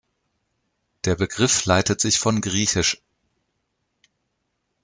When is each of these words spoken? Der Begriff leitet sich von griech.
Der 1.05 1.13
Begriff 1.15 1.63
leitet 1.65 2.01
sich 2.01 2.17
von 2.17 2.41
griech. 2.41 2.97